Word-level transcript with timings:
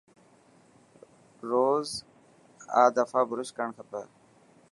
روز 1.49 1.87
آ 2.81 2.83
دفا 2.97 3.21
برش 3.29 3.49
ڪرڻ 3.57 3.69
کپي. 3.77 4.01